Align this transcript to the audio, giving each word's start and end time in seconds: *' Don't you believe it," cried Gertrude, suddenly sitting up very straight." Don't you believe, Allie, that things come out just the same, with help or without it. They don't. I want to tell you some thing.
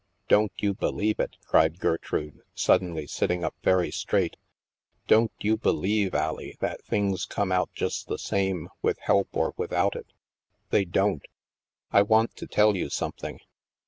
*' 0.17 0.27
Don't 0.29 0.51
you 0.57 0.73
believe 0.73 1.19
it," 1.19 1.35
cried 1.45 1.77
Gertrude, 1.79 2.39
suddenly 2.55 3.05
sitting 3.05 3.43
up 3.43 3.53
very 3.61 3.91
straight." 3.91 4.35
Don't 5.07 5.31
you 5.41 5.57
believe, 5.57 6.15
Allie, 6.15 6.57
that 6.59 6.83
things 6.83 7.23
come 7.27 7.51
out 7.51 7.69
just 7.75 8.07
the 8.07 8.17
same, 8.17 8.69
with 8.81 8.97
help 8.97 9.27
or 9.37 9.53
without 9.57 9.95
it. 9.95 10.07
They 10.71 10.85
don't. 10.85 11.27
I 11.91 12.01
want 12.01 12.35
to 12.37 12.47
tell 12.47 12.75
you 12.75 12.89
some 12.89 13.11
thing. 13.11 13.41